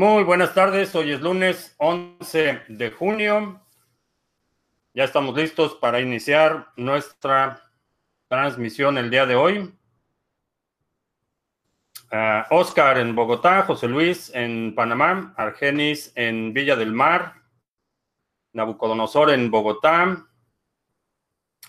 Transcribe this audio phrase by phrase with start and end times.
[0.00, 3.60] Muy buenas tardes, hoy es lunes 11 de junio.
[4.94, 7.70] Ya estamos listos para iniciar nuestra
[8.26, 9.58] transmisión el día de hoy.
[12.10, 17.34] Uh, Oscar en Bogotá, José Luis en Panamá, Argenis en Villa del Mar,
[18.54, 20.26] Nabucodonosor en Bogotá,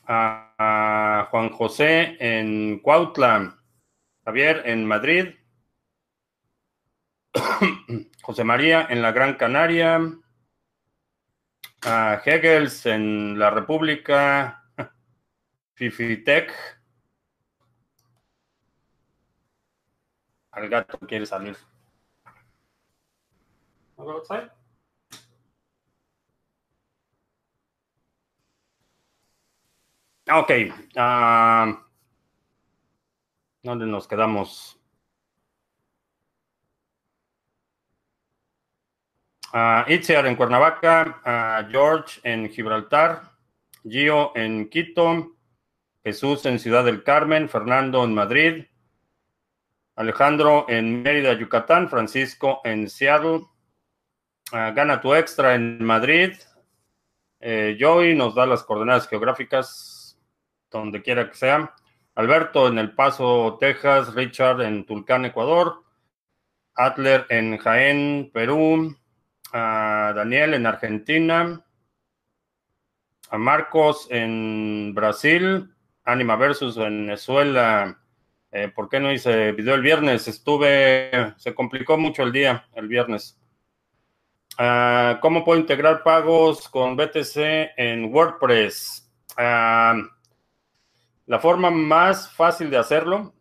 [0.07, 3.59] uh, Juan José en Cuautla,
[4.23, 5.35] Javier en Madrid,
[8.21, 10.19] José María en la Gran Canaria, uh,
[12.23, 14.63] Hegels en la República,
[15.73, 16.53] Fifitec.
[20.51, 21.57] Al gato quiere salir.
[23.97, 24.51] ¿No go outside?
[30.31, 30.51] Ok.
[30.95, 31.77] Uh,
[33.63, 34.80] ¿Dónde nos quedamos?
[39.53, 43.33] Uh, en Cuernavaca, George en Gibraltar,
[43.83, 45.35] Gio en Quito,
[46.03, 48.65] Jesús en Ciudad del Carmen, Fernando en Madrid,
[49.95, 53.41] Alejandro en Mérida, Yucatán, Francisco en Seattle,
[54.51, 56.33] Gana tu Extra en Madrid,
[57.41, 60.17] eh, Joey nos da las coordenadas geográficas
[60.69, 61.73] donde quiera que sea,
[62.15, 65.83] Alberto en El Paso, Texas, Richard en Tulcán, Ecuador,
[66.75, 68.95] Adler en Jaén, Perú,
[69.53, 71.65] a Daniel en Argentina,
[73.29, 77.97] a Marcos en Brasil, Anima versus Venezuela.
[78.51, 80.27] Eh, ¿Por qué no hice video el viernes?
[80.27, 83.39] Estuve, se complicó mucho el día, el viernes.
[84.59, 87.37] Uh, ¿Cómo puedo integrar pagos con BTC
[87.77, 89.09] en WordPress?
[89.37, 90.03] Uh,
[91.25, 93.33] la forma más fácil de hacerlo,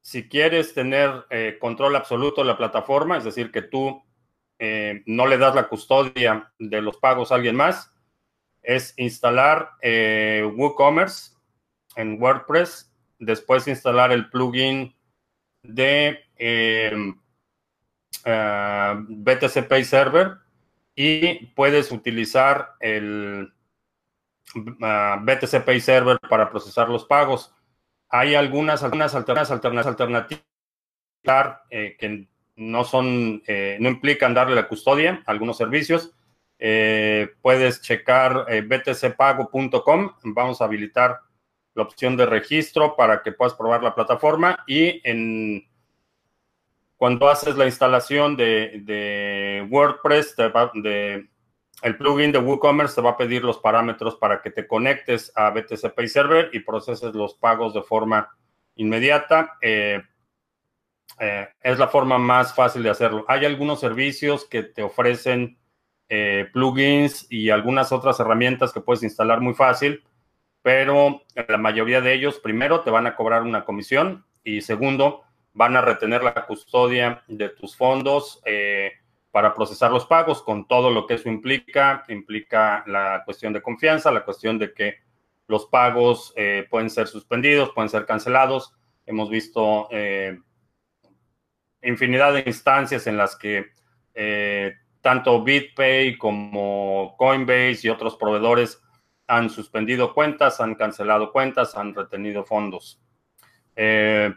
[0.00, 4.02] si quieres tener eh, control absoluto de la plataforma, es decir, que tú
[4.58, 7.92] eh, no le das la custodia de los pagos a alguien más,
[8.62, 11.32] es instalar eh, WooCommerce
[11.96, 14.94] en WordPress, después instalar el plugin
[15.62, 16.92] de eh,
[18.26, 20.36] uh, BTC Pay Server
[20.94, 23.52] y puedes utilizar el
[24.54, 27.54] uh, BTC Pay Server para procesar los pagos.
[28.08, 30.42] Hay algunas, algunas alternativas, alternativas
[31.70, 36.12] eh, que no son, eh, no implican darle la custodia a algunos servicios.
[36.58, 40.12] Eh, puedes checar eh, btcpago.com.
[40.24, 41.20] Vamos a habilitar
[41.74, 45.66] la opción de registro para que puedas probar la plataforma y en
[46.96, 51.28] cuando haces la instalación de, de WordPress, de,
[51.82, 55.50] el plugin de WooCommerce te va a pedir los parámetros para que te conectes a
[55.50, 58.36] BTC Pay Server y proceses los pagos de forma
[58.74, 59.56] inmediata.
[59.62, 60.02] Eh,
[61.20, 63.24] eh, es la forma más fácil de hacerlo.
[63.28, 65.58] Hay algunos servicios que te ofrecen
[66.08, 70.04] eh, plugins y algunas otras herramientas que puedes instalar muy fácil,
[70.62, 75.76] pero la mayoría de ellos, primero, te van a cobrar una comisión y segundo, van
[75.76, 78.92] a retener la custodia de tus fondos eh,
[79.30, 82.04] para procesar los pagos con todo lo que eso implica.
[82.08, 84.96] Implica la cuestión de confianza, la cuestión de que
[85.48, 86.34] los pagos
[86.68, 88.74] pueden ser suspendidos, pueden ser cancelados.
[89.06, 89.88] Hemos visto
[91.82, 93.66] infinidad de instancias en las que
[94.14, 98.82] eh, tanto BitPay como Coinbase y otros proveedores
[99.26, 103.00] han suspendido cuentas, han cancelado cuentas, han retenido fondos.
[103.76, 104.32] Eh,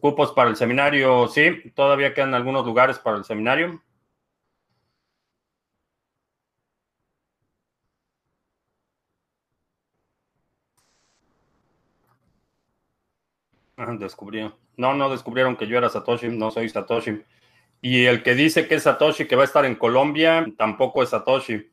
[0.00, 3.82] cupos para el seminario, sí, todavía quedan algunos lugares para el seminario.
[13.84, 14.56] Ah, descubrió.
[14.76, 17.22] No, no descubrieron que yo era Satoshi, no soy Satoshi.
[17.80, 21.08] Y el que dice que es Satoshi, que va a estar en Colombia, tampoco es
[21.08, 21.72] Satoshi.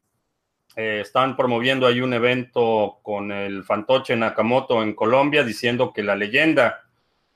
[0.75, 6.15] Eh, están promoviendo ahí un evento con el fantoche Nakamoto en Colombia, diciendo que la
[6.15, 6.89] leyenda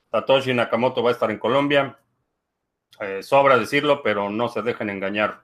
[0.09, 1.99] Satoshi Nakamoto va a estar en Colombia.
[2.99, 5.43] Eh, sobra decirlo, pero no se dejen engañar.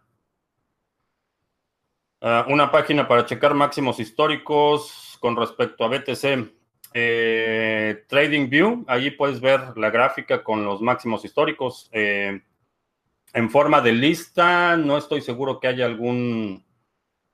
[2.21, 6.58] Uh, una página para checar máximos históricos con respecto a BTC.
[6.93, 11.89] Eh, Trading View, allí puedes ver la gráfica con los máximos históricos.
[11.91, 12.41] Eh,
[13.33, 16.65] en forma de lista, no estoy seguro que haya algún,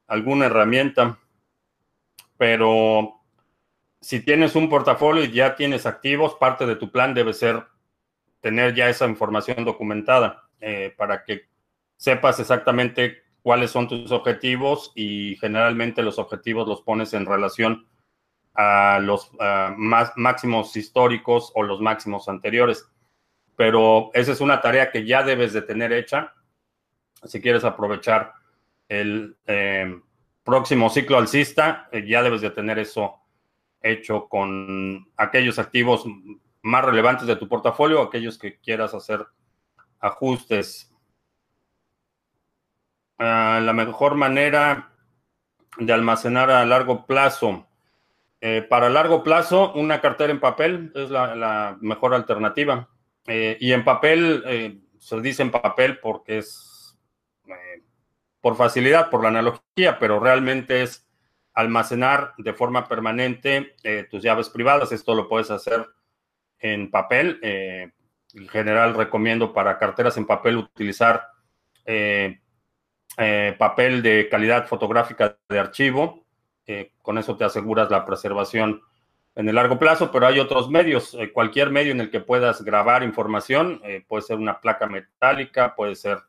[0.08, 1.18] alguna herramienta,
[2.38, 3.22] pero
[4.02, 7.64] si tienes un portafolio y ya tienes activos, parte de tu plan debe ser
[8.42, 11.48] tener ya esa información documentada eh, para que
[11.98, 17.88] sepas exactamente cuáles son tus objetivos y generalmente los objetivos los pones en relación
[18.56, 19.32] a los
[19.78, 22.90] más máximos históricos o los máximos anteriores.
[23.58, 26.34] pero esa es una tarea que ya debes de tener hecha
[27.26, 28.34] si quieres aprovechar
[28.88, 30.00] el eh,
[30.44, 33.20] próximo ciclo alcista, eh, ya debes de tener eso
[33.82, 36.06] hecho con aquellos activos
[36.62, 39.26] más relevantes de tu portafolio, aquellos que quieras hacer
[40.00, 40.92] ajustes.
[43.18, 44.92] Ah, la mejor manera
[45.78, 47.68] de almacenar a largo plazo.
[48.48, 52.90] Eh, para largo plazo, una cartera en papel es la, mejor alternativa.
[53.28, 56.76] y en papel, se dice en papel porque es
[58.46, 61.08] por facilidad, por la analogía, pero realmente es
[61.56, 64.92] almacenar de forma permanente eh, tus llaves privadas.
[64.92, 65.84] Esto lo puedes hacer
[66.60, 67.40] en papel.
[67.42, 67.92] Eh,
[68.36, 71.28] en general recomiendo para carteras en papel utilizar
[71.86, 72.40] eh,
[73.58, 76.25] papel de calidad fotográfica de archivo.
[77.02, 78.82] Con eso te aseguras la preservación
[79.36, 81.18] en el largo plazo, pero hay otros medios.
[81.34, 86.20] cualquier medio en el que puedas grabar información, puede ser una placa metálica, puede ser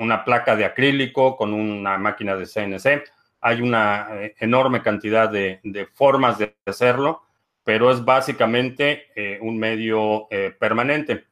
[0.00, 3.04] una placa de acrílico con una máquina de CNC.
[3.42, 5.60] Hay una eh, enorme cantidad de,
[5.94, 7.22] formas de hacerlo,
[7.62, 11.26] pero es básicamente eh, un medio eh, permanente.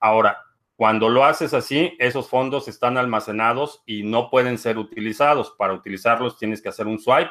[0.00, 0.43] Ahora,
[0.76, 5.54] cuando lo haces así, esos fondos están almacenados y no pueden ser utilizados.
[5.56, 7.30] Para utilizarlos tienes que hacer un swipe,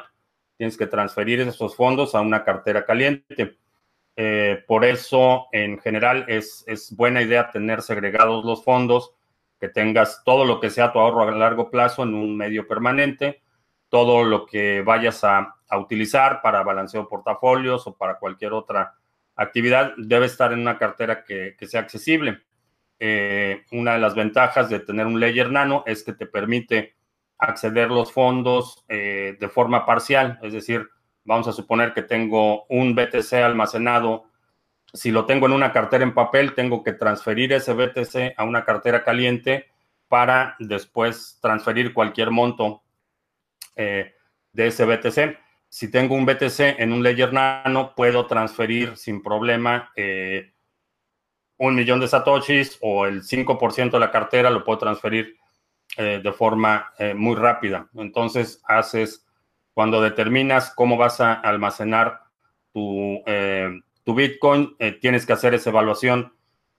[0.56, 3.58] tienes que transferir esos fondos a una cartera caliente.
[4.66, 9.14] por eso, en general, es, es buena idea tener segregados los fondos
[9.64, 13.42] que tengas todo lo que sea tu ahorro a largo plazo en un medio permanente,
[13.88, 18.94] todo lo que vayas a, utilizar para balanceo portafolios o para cualquier otra
[19.34, 22.42] actividad debe estar en una cartera que, sea accesible.
[22.98, 26.94] Eh, una de las ventajas de tener un Ledger Nano es que te permite
[27.38, 30.88] acceder los fondos eh, de forma parcial, es decir,
[31.24, 34.30] vamos a suponer que tengo un BTC almacenado
[34.94, 38.64] si lo tengo en una cartera en papel, tengo que transferir ese BTC a una
[38.64, 39.66] cartera caliente
[40.06, 42.84] para después transferir cualquier monto
[43.74, 44.14] eh,
[44.52, 45.36] de ese BTC.
[45.68, 49.90] Si tengo un BTC en un Ledger Nano, puedo transferir sin problema
[51.58, 55.36] un millón de satoshis o el 5% de la cartera lo puedo transferir
[55.96, 57.88] eh, de forma muy rápida.
[57.94, 59.26] Entonces, haces,
[59.72, 62.20] cuando determinas cómo vas a almacenar
[62.72, 63.22] tu
[64.04, 66.34] tu Bitcoin, eh, tienes que hacer esa evaluación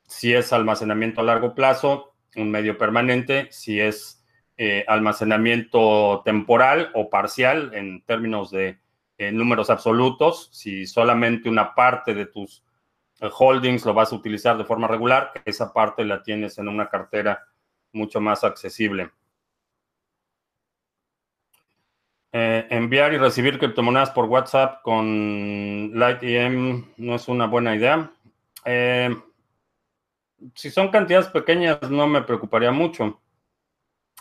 [0.07, 4.23] si es almacenamiento a largo plazo, un medio permanente, si es
[4.57, 8.79] eh, almacenamiento temporal o parcial en términos de
[9.17, 12.63] eh, números absolutos, si solamente una parte de tus
[13.21, 17.47] holdings lo vas a utilizar de forma regular, esa parte la tienes en una cartera
[17.93, 19.11] mucho más accesible.
[22.37, 28.11] Eh, enviar y recibir criptomonedas por WhatsApp con LightEM no es una buena idea.
[28.65, 29.15] Eh,
[30.53, 33.21] si son cantidades pequeñas, no me preocuparía mucho.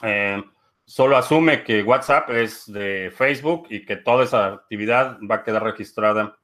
[0.01, 0.41] Eh,
[0.85, 5.65] solo asume que WhatsApp es de Facebook y que toda esa actividad va a quedar
[5.65, 6.39] registrada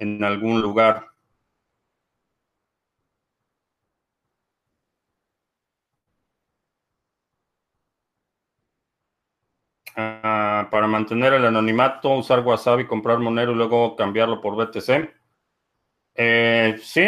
[0.00, 1.11] en algún lugar.
[10.70, 15.14] Para mantener el anonimato, usar WhatsApp y comprar Monero y luego cambiarlo por BTC.
[16.14, 17.02] Eh, sí,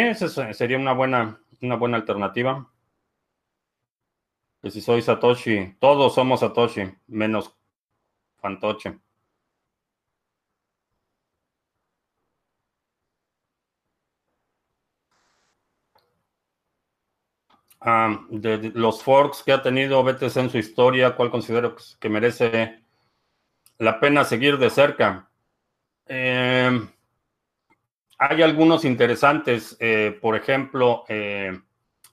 [0.53, 2.69] sería una buena, una buena alternativa.
[4.61, 7.55] Que si soy Satoshi, todos somos Satoshi, menos
[8.37, 8.99] Fantoche.
[17.79, 22.84] Ah, de, los forks que ha tenido BTC en su historia, ¿cuál considero que merece
[23.77, 25.29] la pena seguir de cerca?
[26.07, 26.87] Eh,
[28.17, 31.59] hay algunos interesantes, eh, por ejemplo, eh,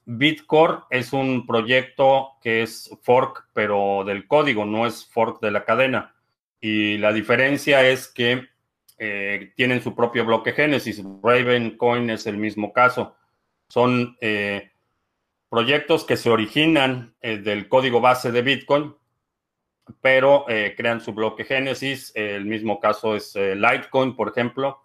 [0.05, 5.65] Bitcore es un proyecto que es fork, pero del código, no es fork de la
[5.65, 6.15] cadena.
[6.61, 8.49] Y la diferencia es que
[9.57, 11.03] tienen su propio bloque Génesis.
[11.25, 13.17] Ravencoin es el mismo caso.
[13.67, 14.17] Son
[15.53, 18.95] proyectos que se originan eh, del código base de Bitcoin,
[20.01, 22.13] pero eh, crean su bloque Génesis.
[22.15, 24.83] El mismo caso es eh, Litecoin, por ejemplo,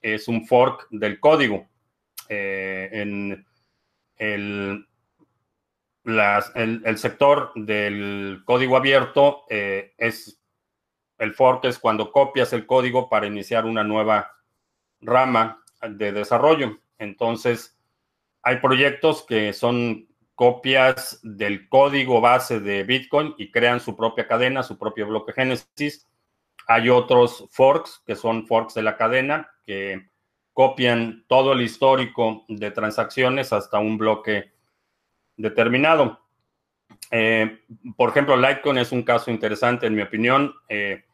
[0.00, 1.68] es un fork del código.
[2.28, 3.46] en
[4.16, 4.86] el,
[6.04, 10.42] el, sector del código abierto es
[11.22, 14.32] el fork es cuando copias el código para iniciar una nueva
[15.00, 16.80] rama de desarrollo.
[16.98, 17.78] Entonces,
[18.42, 24.62] hay proyectos que son copias del código base de Bitcoin y crean su propia cadena,
[24.62, 26.08] su propio bloque Génesis.
[26.66, 30.08] Hay otros forks que son forks de la cadena que
[30.52, 34.52] copian todo el histórico de transacciones hasta un bloque
[35.36, 36.20] determinado.
[37.10, 37.60] Eh,
[37.96, 41.04] por ejemplo, Litecoin es un caso interesante, en mi opinión, eh,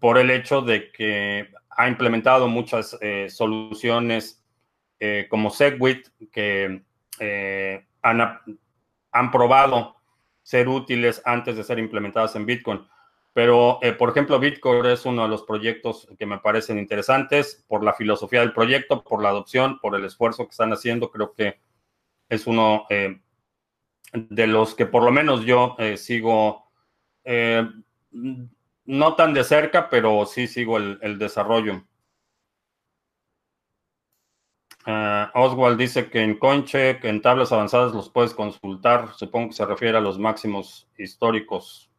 [0.00, 4.44] por el hecho de que ha implementado muchas eh, soluciones
[5.30, 6.82] como Segwit que
[8.02, 8.40] han,
[9.12, 9.96] han, probado
[10.42, 12.86] ser útiles antes de ser implementadas en Bitcoin.
[13.32, 17.92] Pero, por ejemplo, Bitcoin es uno de los proyectos que me parecen interesantes por la
[17.92, 21.10] filosofía del proyecto, por la adopción, por el esfuerzo que están haciendo.
[21.10, 21.60] Creo que
[22.28, 22.86] es uno
[24.12, 26.70] de los que por lo menos yo eh, sigo,
[27.24, 27.68] eh,
[28.10, 31.84] no tan de cerca, pero sí sigo el, desarrollo.
[34.90, 39.12] Ah, Oswald dice que en Coincheck, en tablas avanzadas los puedes consultar.
[39.14, 41.90] Supongo que se refiere a los máximos históricos.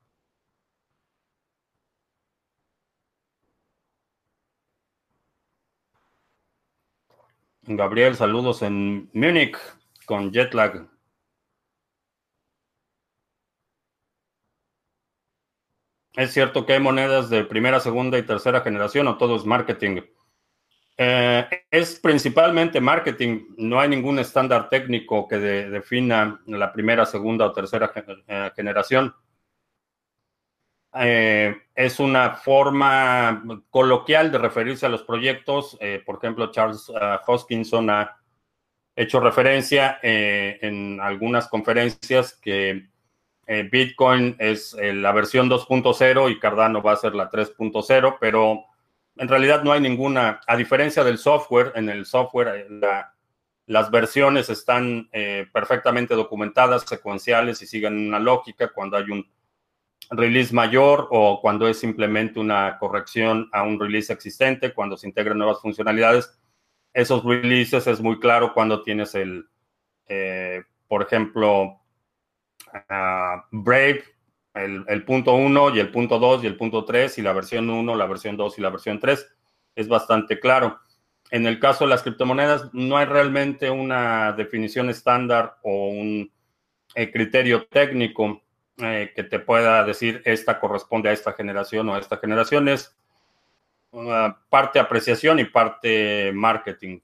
[7.63, 9.55] Gabriel, saludos en Múnich
[10.05, 10.89] con Jetlag.
[16.15, 20.01] ¿Es cierto que hay monedas de primera, segunda y tercera generación o todo es marketing?
[21.01, 23.45] Eh, es principalmente marketing.
[23.57, 27.89] No hay ningún estándar técnico que defina la primera, segunda o tercera
[28.27, 29.15] eh, generación.
[30.93, 35.77] Eh, es una forma coloquial de referirse a los proyectos.
[36.05, 36.91] por ejemplo, Charles
[37.25, 38.17] Hoskinson ha
[38.93, 42.89] hecho referencia en algunas conferencias que
[43.51, 48.65] eh, Bitcoin es eh, la versión 2.0 y Cardano va a ser la 3.0, pero
[49.19, 52.91] en realidad no hay ninguna, a diferencia del software, en el software eh,
[53.67, 55.07] las versiones están
[55.53, 59.29] perfectamente documentadas, secuenciales y siguen una lógica cuando hay un
[60.09, 65.37] release mayor o cuando es simplemente una corrección a un release existente, cuando se integran
[65.37, 66.35] nuevas funcionalidades.
[66.93, 69.47] Esos releases es muy claro cuando tienes el,
[70.87, 71.79] por ejemplo,
[73.51, 74.03] Brave,
[74.63, 77.95] el, punto 1 y el punto 2 y el punto 3 y la versión 1,
[77.95, 79.27] la versión 2 y la versión 3.
[79.75, 80.79] Es bastante claro.
[81.31, 86.31] En el caso de las criptomonedas, no hay realmente una definición estándar o un
[86.95, 88.41] eh, criterio técnico
[88.77, 92.67] eh, que te pueda decir esta corresponde a esta generación o a esta generación.
[92.67, 92.95] Es
[94.49, 96.99] parte apreciación y parte marketing.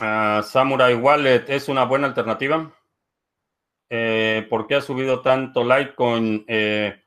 [0.00, 2.72] Ah, Samurai Wallet es una buena alternativa.
[3.90, 6.44] Eh, ¿Por qué ha subido tanto Litecoin?
[6.48, 6.98] Eh,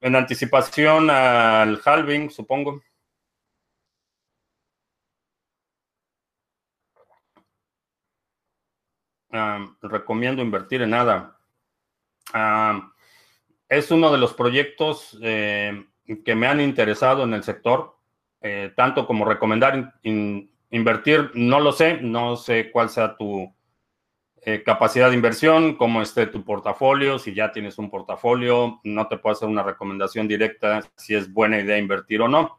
[0.00, 2.82] en anticipación al halving, supongo.
[9.30, 11.38] Ah, recomiendo invertir en nada.
[12.32, 12.92] Ah,
[13.68, 15.86] es uno de los proyectos eh,
[16.24, 17.96] que me han interesado en el sector,
[18.74, 20.00] tanto como recomendar
[20.72, 23.54] Invertir, no lo sé, no sé cuál sea tu
[24.44, 29.16] eh, capacidad de inversión, cómo esté tu portafolio, si ya tienes un portafolio, no te
[29.16, 32.58] puedo hacer una recomendación directa si es buena idea invertir o no.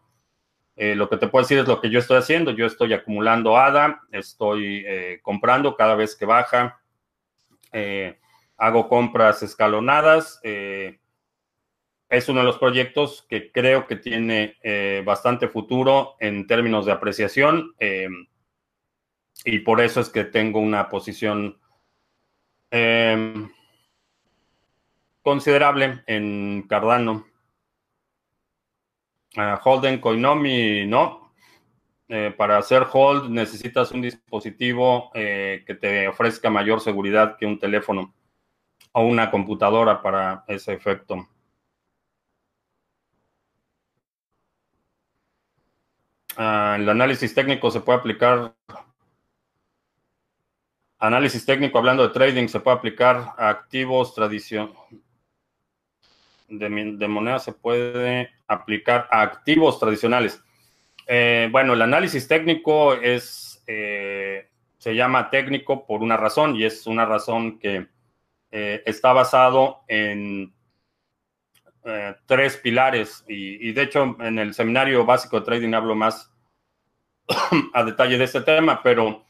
[0.77, 3.58] Eh, lo que te puedo decir es lo que yo estoy haciendo, yo estoy acumulando
[3.58, 6.79] ADA, estoy eh, comprando cada vez que baja,
[8.55, 10.39] hago compras escalonadas,
[12.13, 16.91] es uno de los proyectos que creo que tiene eh, bastante futuro en términos de
[16.91, 18.08] apreciación eh,
[19.43, 21.60] y por eso es que tengo una posición
[22.70, 23.50] em,
[25.24, 27.25] considerable en Cardano.
[29.63, 31.34] Holden Coinomi, no.
[32.08, 38.13] Eh, para hacer hold necesitas un dispositivo que te ofrezca mayor seguridad que un teléfono
[38.91, 41.32] o una computadora para ese efecto.
[46.35, 48.55] Ah, el análisis técnico se puede aplicar.
[50.99, 54.73] Análisis técnico, hablando de trading, se puede aplicar a activos tradición
[56.47, 60.41] de, de moneda, se puede aplicar a activos tradicionales.
[61.07, 66.87] Eh, bueno, el análisis técnico es, eh, se llama técnico por una razón y es
[66.87, 67.87] una razón que
[68.51, 70.52] eh, está basado en
[71.85, 76.31] eh, tres pilares y, de hecho en el seminario básico de trading hablo más
[77.73, 79.25] a detalle de este tema, pero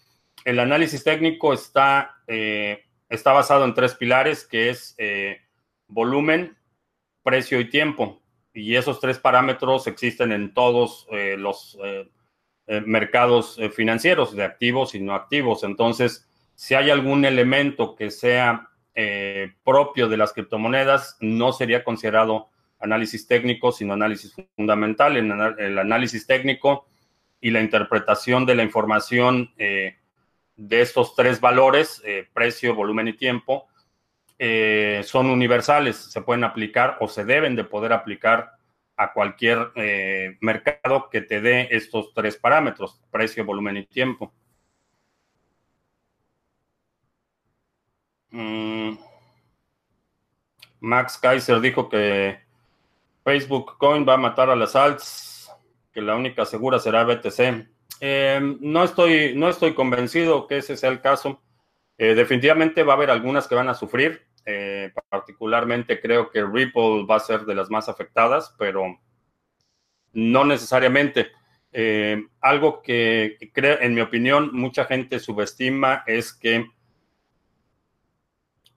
[0.45, 5.41] el análisis técnico está, eh, está basado en tres pilares, que es eh,
[5.87, 6.55] volumen,
[7.23, 8.21] precio y tiempo.
[8.53, 11.07] Y esos tres parámetros existen en todos
[11.37, 11.75] los
[12.85, 15.63] mercados financieros, de activos y no activos.
[15.63, 22.49] Entonces, si hay algún elemento que sea eh, propio de las criptomonedas no sería considerado
[22.79, 25.17] análisis técnico, sino análisis fundamental.
[25.17, 26.87] En el análisis técnico
[27.41, 29.97] y la interpretación de la información eh,
[30.55, 33.67] de estos tres valores, eh, precio, volumen y tiempo,
[35.05, 38.51] son universales, se pueden aplicar o se deben de poder aplicar
[38.97, 39.71] a cualquier
[40.41, 44.33] mercado que te dé estos tres parámetros, precio, volumen y tiempo.
[48.33, 48.97] Mm.
[50.79, 52.39] Max Kaiser dijo que
[53.23, 55.51] Facebook Coin va a matar a las alts,
[55.93, 57.67] que la única segura será BTC.
[58.01, 61.41] Eh, no, estoy, no estoy convencido que ese sea el caso.
[61.97, 64.25] Eh, definitivamente va a haber algunas que van a sufrir.
[64.45, 68.99] Eh, particularmente creo que Ripple va a ser de las más afectadas, pero
[70.11, 71.31] no necesariamente.
[72.41, 76.67] algo que creo, en mi opinión, mucha gente subestima es que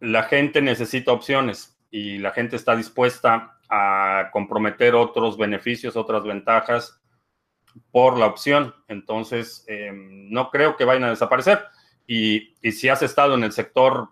[0.01, 7.01] la gente necesita opciones y la gente está dispuesta a comprometer otros beneficios, otras ventajas
[7.91, 8.75] por la opción.
[8.89, 11.65] Entonces, eh, no creo que vayan a desaparecer.
[12.07, 14.11] Y, si has estado en el sector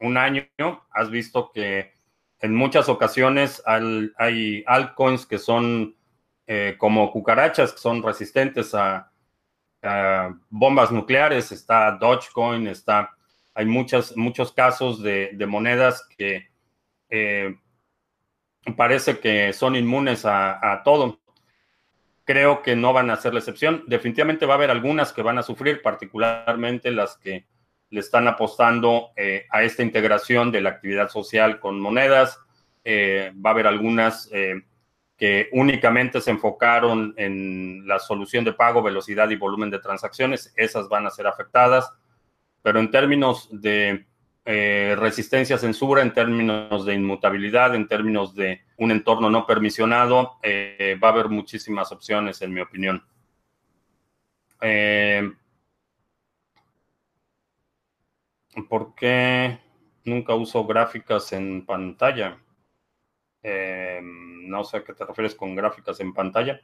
[0.00, 0.46] un año,
[0.90, 1.92] has visto que
[2.40, 5.96] en muchas ocasiones hay altcoins que son
[6.46, 9.10] eh, como cucarachas, que son resistentes a,
[10.50, 11.52] bombas nucleares.
[11.52, 13.15] Está Dogecoin, está
[13.56, 16.50] hay muchas, muchos casos de, monedas que
[17.08, 17.56] eh,
[18.76, 21.20] parece que son inmunes a, todo.
[22.24, 23.84] Creo que no van a ser la excepción.
[23.86, 27.46] Definitivamente va a haber algunas que van a sufrir, particularmente las que
[27.88, 32.38] le están apostando eh, a esta integración de la actividad social con monedas.
[32.84, 34.30] Eh, va a haber algunas
[35.16, 40.52] que únicamente se enfocaron en la solución de pago, velocidad y volumen de transacciones.
[40.56, 41.90] Esas van a ser afectadas
[42.66, 44.06] pero en términos de
[44.44, 50.40] eh, resistencia a censura, en términos de inmutabilidad, en términos de un entorno no permisionado,
[50.42, 53.06] eh, va a haber muchísimas opciones, en mi opinión.
[54.60, 55.30] Eh,
[58.68, 59.60] ¿Por qué
[60.04, 62.36] nunca uso gráficas en pantalla?
[63.44, 66.60] no sé a qué te refieres con gráficas en pantalla.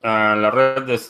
[0.00, 1.00] La red de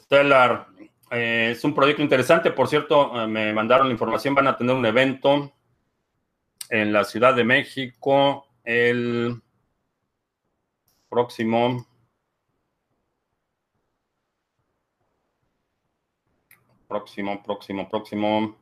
[0.00, 0.68] Stellar.
[1.10, 4.74] Eh, es un proyecto interesante, por cierto, eh, me mandaron la información, van a tener
[4.74, 5.52] un evento
[6.68, 9.40] en la Ciudad de México el
[11.08, 11.86] próximo
[16.88, 18.56] próximo, próximo, próximo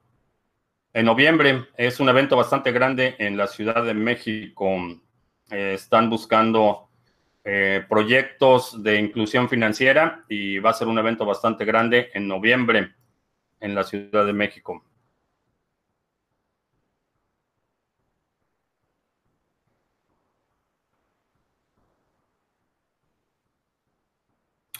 [0.92, 1.68] en noviembre.
[1.76, 4.66] Es un evento bastante grande en la Ciudad de México.
[5.50, 6.88] Eh, están buscando
[7.44, 12.94] eh, proyectos de inclusión financiera y va a ser un evento bastante grande en noviembre
[13.60, 14.84] en la Ciudad de México.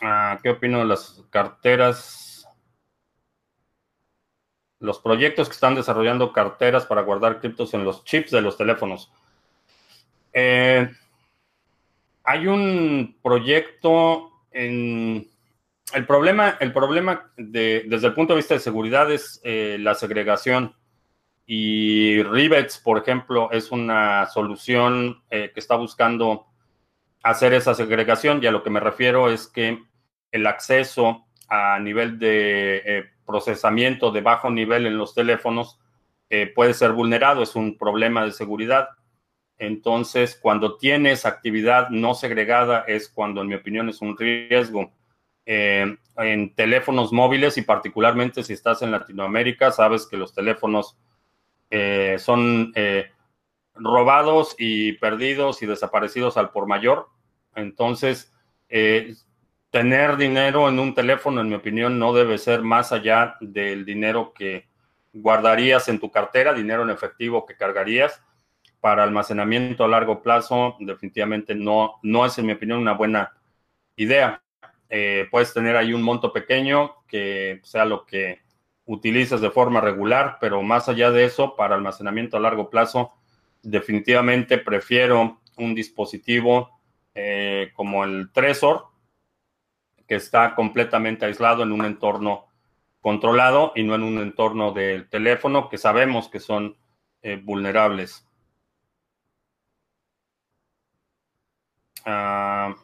[0.00, 2.46] Ah, ¿Qué opino de las carteras?
[4.80, 9.12] Los proyectos que están desarrollando carteras para guardar criptos en los chips de los teléfonos.
[10.32, 10.90] Eh,
[12.24, 15.28] hay un proyecto en...
[15.92, 19.94] El problema, el problema de, desde el punto de vista de seguridad es eh, la
[19.94, 20.74] segregación.
[21.44, 26.46] Y Rivets, por ejemplo, es una solución eh, que está buscando
[27.22, 28.40] hacer esa segregación.
[28.42, 29.82] Y a lo que me refiero es que
[30.30, 35.78] el acceso a nivel de eh, procesamiento de bajo nivel en los teléfonos
[36.54, 37.42] puede ser vulnerado.
[37.42, 38.88] Es un problema de seguridad.
[39.62, 44.90] Entonces, cuando tienes actividad no segregada es cuando, en mi opinión, es un riesgo.
[45.46, 50.98] Eh, en teléfonos móviles y particularmente si estás en Latinoamérica, sabes que los teléfonos
[51.70, 53.12] eh, son eh,
[53.76, 57.06] robados y perdidos y desaparecidos al por mayor.
[57.54, 58.32] Entonces,
[59.70, 64.32] tener dinero en un teléfono, en mi opinión, no debe ser más allá del dinero
[64.32, 64.66] que
[65.12, 68.20] guardarías en tu cartera, dinero en efectivo que cargarías
[68.82, 73.32] para almacenamiento a largo plazo definitivamente no, no es, en mi opinión, una buena
[73.94, 74.42] idea.
[74.90, 78.40] Eh, puedes tener ahí un monto pequeño que sea lo que
[78.84, 83.12] utilices de forma regular, pero más allá de eso, para almacenamiento a largo plazo,
[83.62, 86.80] definitivamente prefiero un dispositivo
[87.14, 88.86] eh, como el Trezor,
[90.08, 92.48] que está completamente aislado en un entorno
[93.00, 96.76] controlado y no en un entorno del teléfono, que sabemos que son
[97.22, 98.26] eh, vulnerables.
[102.04, 102.74] Ah,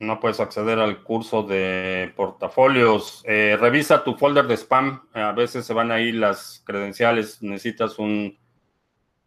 [0.00, 3.22] no puedes acceder al curso de portafolios.
[3.26, 5.02] Eh, revisa tu folder de spam.
[5.12, 7.42] A veces se van ahí las credenciales.
[7.42, 8.38] Necesitas un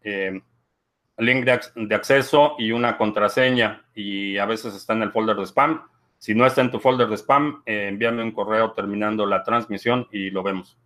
[0.02, 0.42] eh,
[1.18, 3.86] link de, acceso y una contraseña.
[3.94, 5.80] Y a veces está en el folder de spam.
[6.18, 10.08] Si no está en tu folder de spam, eh, envíame un correo terminando la transmisión
[10.10, 10.76] y lo vemos.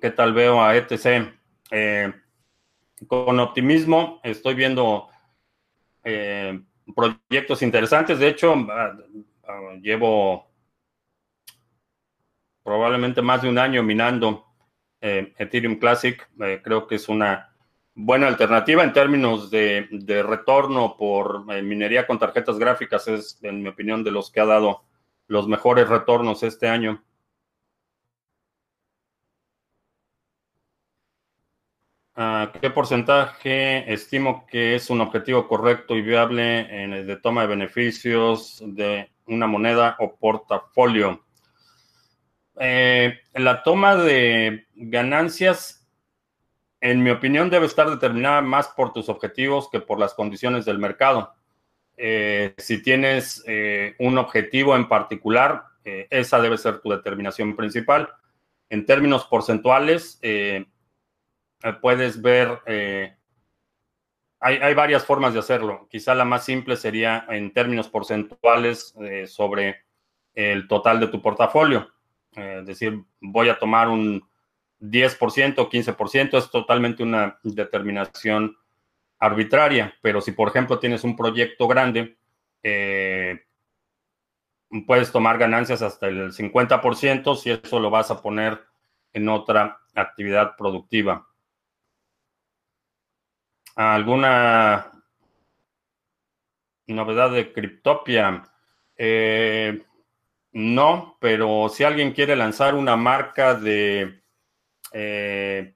[0.00, 1.34] ¿Qué tal veo a ETC?
[3.06, 5.08] con optimismo, estoy viendo
[6.02, 6.60] eh,
[6.94, 8.18] proyectos interesantes.
[8.18, 8.96] De hecho, ah,
[9.46, 10.46] ah, llevo
[12.62, 14.46] probablemente más de un año minando
[15.00, 16.28] eh, Ethereum Classic.
[16.40, 17.54] Eh, creo que es una
[17.94, 23.08] buena alternativa en términos de retorno por minería con tarjetas gráficas.
[23.08, 24.84] Es, en mi opinión, de los que ha dado
[25.28, 27.02] los mejores retornos este año.
[32.16, 37.48] ¿Qué porcentaje estimo que es un objetivo correcto y viable en el de toma de
[37.48, 41.22] beneficios de una moneda o portafolio?
[42.58, 45.86] Eh, la toma de ganancias,
[46.80, 50.78] en mi opinión, debe estar determinada más por tus objetivos que por las condiciones del
[50.78, 51.34] mercado.
[51.98, 58.08] Eh, si tienes eh, un objetivo en particular, esa debe ser tu determinación principal.
[58.70, 60.66] En términos porcentuales, eh,
[61.80, 63.16] puedes ver, eh,
[64.40, 65.88] hay, varias formas de hacerlo.
[65.90, 69.84] Quizá la más simple sería en términos porcentuales eh, sobre
[70.34, 71.90] el total de tu portafolio.
[72.32, 74.22] es decir, voy a tomar un
[74.80, 78.56] 10%, 15%, es totalmente una determinación
[79.18, 82.18] arbitraria, pero si por ejemplo tienes un proyecto grande,
[84.86, 88.60] puedes tomar ganancias hasta el 50% si eso lo vas a poner
[89.14, 91.25] en otra actividad productiva
[93.76, 94.90] alguna
[96.86, 98.42] novedad de Cryptopia.
[98.96, 99.84] Eh,
[100.52, 104.22] no, pero si alguien quiere lanzar una marca de
[104.92, 105.74] eh,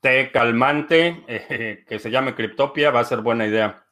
[0.00, 3.84] té calmante eh, que se llame Cryptopia, va a ser buena idea.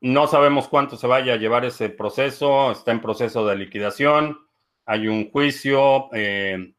[0.00, 4.38] no sabemos cuánto se vaya a llevar ese proceso, está en proceso de liquidación,
[4.86, 6.74] hay un juicio, el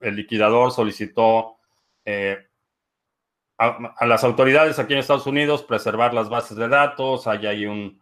[0.00, 1.53] liquidador solicitó
[2.04, 2.38] eh,
[3.58, 8.00] a, las autoridades aquí en Estados Unidos preservar las bases de datos, hay ahí un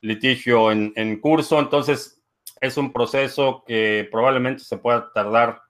[0.00, 2.22] litigio en, curso, entonces
[2.60, 5.62] es un proceso que probablemente se pueda tardar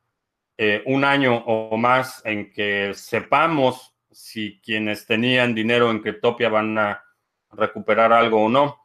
[0.57, 6.79] eh, un año o más en que sepamos si quienes tenían dinero en Cryptopia van
[6.79, 7.05] a
[7.51, 8.81] recuperar algo o no.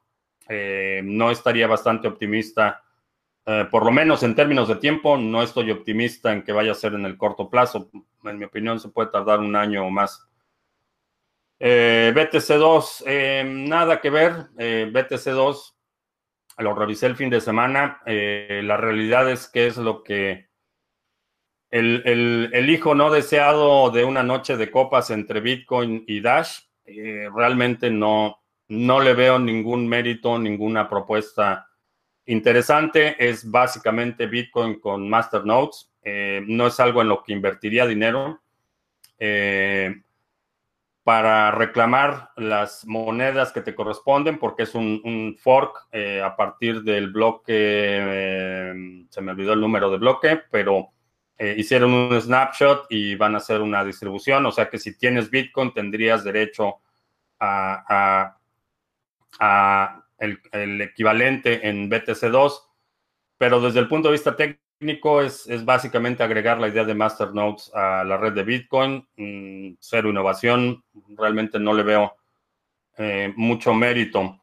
[0.48, 2.84] Eh, no estaría bastante optimista
[3.52, 6.76] eh, por lo menos en términos de tiempo, no estoy optimista en que vaya a
[6.76, 7.90] ser en el corto plazo.
[8.24, 10.24] En mi opinión, se puede tardar un año o más.
[11.58, 14.34] Eh, BTC2, eh, nada que ver.
[14.56, 15.74] BTC2,
[16.60, 18.04] lo revisé el fin de semana.
[18.06, 20.48] la realidad es que es lo que
[21.72, 26.60] el, hijo no deseado de una noche de copas entre Bitcoin y Dash.
[26.86, 31.69] realmente no, no le veo ningún mérito, ninguna propuesta
[32.30, 35.92] interesante es básicamente Bitcoin con Masternodes.
[36.04, 38.42] Eh, no es algo en lo que invertiría dinero.
[39.18, 40.02] Eh,
[41.04, 47.10] para reclamar las monedas que te corresponden, porque es un, fork eh, a partir del
[47.12, 50.90] bloque, se me olvidó el número de bloque, pero
[51.40, 55.74] hicieron un snapshot y van a hacer una distribución, o sea que si tienes Bitcoin
[55.74, 56.76] tendrías derecho
[57.40, 58.36] a
[60.20, 62.62] el, equivalente en BTC2,
[63.38, 68.04] pero desde el punto de vista técnico es, básicamente agregar la idea de masternodes a
[68.04, 70.84] la red de Bitcoin, mm, cero innovación,
[71.18, 72.16] realmente no le veo
[72.98, 74.42] eh, mucho mérito.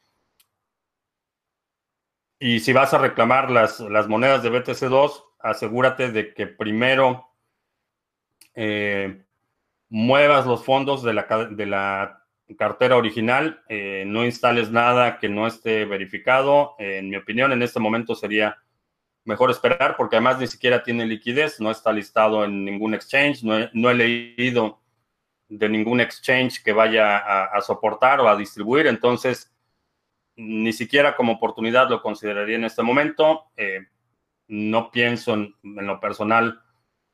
[2.38, 7.30] Y si vas a reclamar las, monedas de BTC2, asegúrate de que primero
[8.54, 9.24] eh,
[9.88, 16.74] muevas los fondos de la cartera original, eh, no instales nada que no esté verificado.
[16.78, 18.59] en mi opinión, en este momento sería
[19.26, 23.90] mejor esperar porque además ni siquiera tiene liquidez, no está listado en ningún exchange, no
[23.90, 24.80] he, leído
[25.48, 29.52] de ningún exchange que vaya a, soportar o a distribuir, entonces
[30.37, 33.46] ni siquiera como oportunidad lo consideraría en este momento.
[33.56, 33.87] Eh,
[34.48, 36.61] no pienso en, lo personal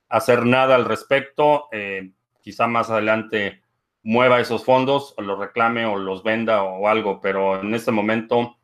[0.09, 1.68] hacer nada al respecto.
[1.73, 2.11] Eh,
[2.42, 3.62] quizá más adelante
[4.03, 8.57] mueva esos fondos, o los reclame o los venda o algo, pero en este momento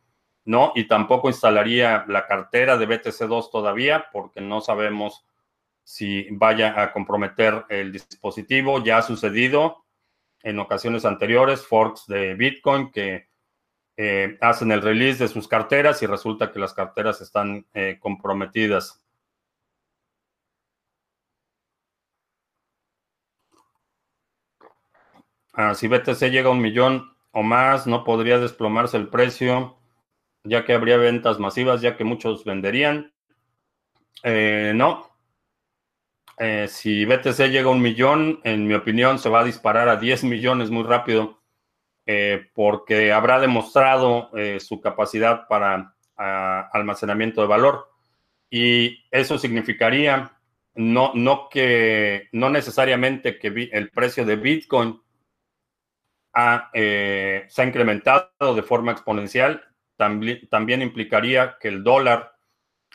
[0.44, 5.26] no, y tampoco instalaría la cartera de BTC2 todavía porque no sabemos
[5.84, 8.82] si vaya a comprometer el dispositivo.
[8.82, 9.84] Ya ha sucedido
[10.42, 13.28] en ocasiones anteriores, forks de Bitcoin que
[13.98, 19.04] eh, hacen el release de sus carteras y resulta que las carteras están eh, comprometidas.
[25.60, 29.76] Ah, si BTC llega a un millón o más, no podría desplomarse el precio,
[30.44, 33.12] ya que habría ventas masivas, ya que muchos venderían.
[34.22, 35.10] Eh, no.
[36.38, 39.96] Eh, si BTC llega a un millón, en mi opinión, se va a disparar a
[39.96, 41.42] 10 millones muy rápido,
[42.06, 47.88] eh, porque habrá demostrado su capacidad para almacenamiento de valor.
[48.48, 50.38] Y eso significaría
[50.76, 55.00] no, no que no necesariamente que el precio de Bitcoin
[56.74, 59.62] se ha incrementado de forma exponencial,
[59.96, 62.38] también, también implicaría que el dólar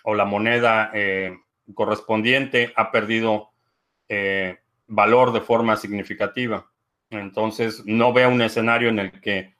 [0.03, 1.37] o la moneda eh,
[1.73, 3.51] correspondiente ha perdido
[4.07, 6.69] eh, valor de forma significativa.
[7.09, 9.53] Entonces, no veo un escenario en el que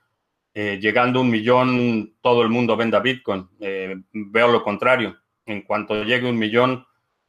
[0.54, 3.50] eh, llegando a un millón todo el mundo venda Bitcoin.
[3.60, 5.18] veo lo contrario.
[5.46, 6.86] En cuanto llegue un millón,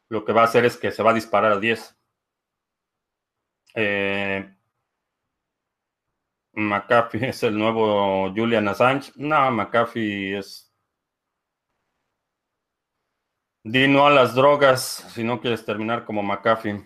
[0.09, 1.97] lo que va a hacer es que se va a disparar a 10.
[6.55, 9.11] McAfee es el nuevo Julian Assange.
[9.15, 10.65] No, McAfee es
[13.65, 16.85] Di no a las drogas si no quieres terminar como McAfee.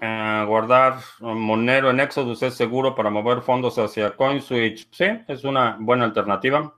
[0.00, 4.88] Eh, guardar Monero en Exodus es seguro para mover fondos hacia CoinSwitch.
[4.92, 6.74] Sí, es una buena alternativa.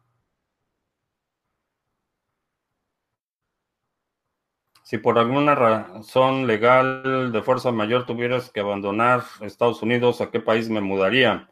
[4.90, 10.40] Si por alguna razón legal de fuerza mayor tuvieras que abandonar Estados Unidos, ¿a qué
[10.40, 11.48] país me mudaría?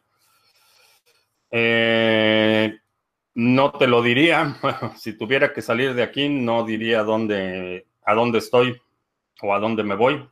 [1.53, 2.81] Eh,
[3.35, 4.57] no te lo diría.
[4.97, 8.77] si tuviera que salir de aquí, no diría dónde, a dónde estoy
[9.41, 10.29] o a dónde me voy.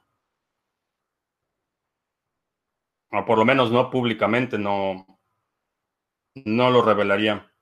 [3.13, 5.07] O por lo menos no públicamente, no,
[6.45, 7.53] no lo revelaría.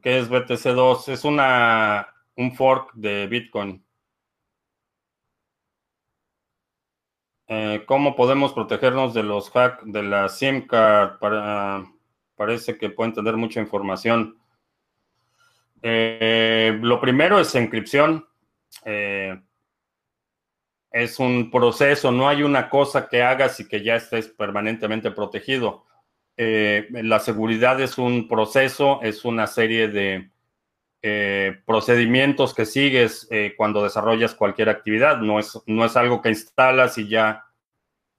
[0.00, 1.08] ¿Qué es BTC2?
[1.08, 2.06] Es una,
[2.40, 3.84] un fork de Bitcoin.
[7.48, 11.18] Eh, ¿Cómo podemos protegernos de los hacks de la SIM card
[12.34, 14.38] parece que pueden tener mucha información.
[15.82, 18.26] Eh, lo primero es encripción.
[18.86, 19.38] Eh,
[20.90, 25.84] es un proceso, no hay una cosa que hagas y que ya estés permanentemente protegido.
[26.36, 30.30] La seguridad es un proceso, es una serie de
[31.64, 35.18] procedimientos que sigues cuando desarrollas cualquier actividad.
[35.18, 37.44] No es, no es algo que instalas y ya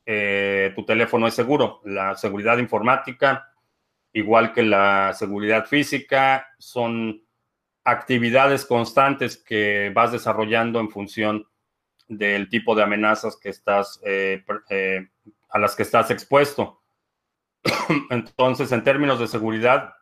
[0.06, 1.82] tu teléfono es seguro.
[1.86, 3.52] La seguridad informática
[4.14, 7.24] igual que la seguridad física, son
[7.84, 11.48] actividades constantes que vas desarrollando en función
[12.08, 15.08] del tipo de amenazas que estás, eh, eh,
[15.50, 16.82] a las que estás expuesto.
[18.10, 19.94] Entonces, en términos de seguridad,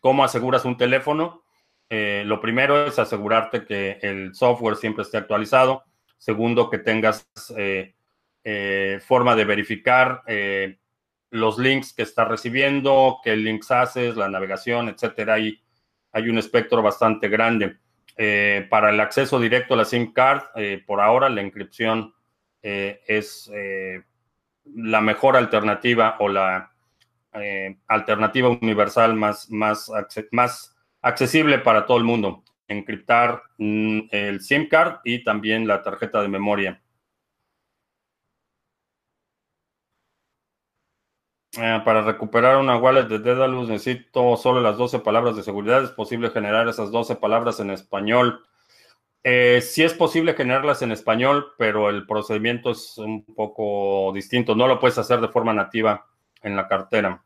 [0.00, 1.44] ¿cómo aseguras un teléfono?
[1.88, 5.84] Eh, lo primero es asegurarte que el software siempre esté actualizado.
[6.18, 7.28] Segundo, que tengas
[9.06, 10.22] forma de verificar
[11.30, 15.34] los links que está recibiendo, qué links haces, la navegación, etcétera.
[15.34, 15.60] Hay,
[16.12, 17.78] hay un espectro bastante grande.
[18.16, 22.14] Eh, para el acceso directo a la SIM card, eh, por ahora la inscripción
[22.62, 23.50] eh, es
[24.64, 26.72] la mejor alternativa o la
[27.86, 29.92] alternativa universal más, más,
[30.32, 30.75] más
[31.06, 32.42] accesible para todo el mundo.
[32.66, 36.82] Encriptar mm, el SIM card y también la tarjeta de memoria.
[41.58, 45.84] Eh, para recuperar una wallet de Dedalus necesito solo las 12 palabras de seguridad.
[45.84, 48.44] ¿Es posible generar esas 12 palabras en español?
[49.22, 54.54] Eh, sí es posible generarlas en español, pero el procedimiento es un poco distinto.
[54.56, 56.06] No lo puedes hacer de forma nativa
[56.42, 57.24] en la cartera.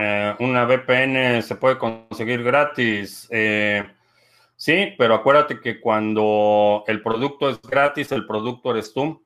[0.00, 3.28] Eh, una VPN se puede conseguir gratis.
[4.56, 9.24] sí, pero acuérdate que cuando el producto es gratis, el producto eres tú.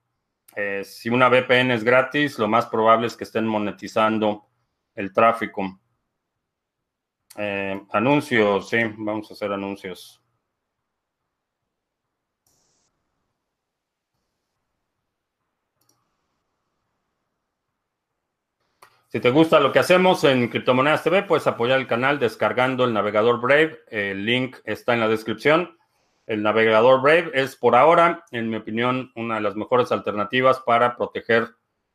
[0.54, 4.48] Eh, si una VPN es gratis, lo más probable es que estén monetizando
[4.94, 5.80] el tráfico.
[7.36, 10.21] Eh, anuncios, sí, vamos a hacer anuncios.
[19.12, 22.94] Si te gusta lo que hacemos en Criptomonedas TV, puedes apoyar el canal descargando el
[22.94, 23.80] navegador Brave.
[23.90, 25.76] El link está en la descripción.
[26.26, 30.96] El navegador Brave es por ahora, en mi opinión, una de las mejores alternativas para
[30.96, 31.48] proteger